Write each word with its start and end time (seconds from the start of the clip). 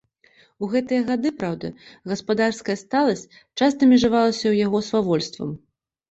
У 0.63 0.67
гэтыя 0.69 1.01
гады, 1.09 1.29
праўда, 1.41 1.67
гаспадарская 2.11 2.75
сталасць 2.83 3.23
часта 3.59 3.89
межавалася 3.91 4.43
ў 4.47 4.55
яго 4.65 4.77
з 4.87 4.89
свавольствам. 4.89 5.53